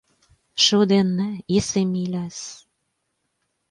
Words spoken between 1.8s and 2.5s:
mīļais.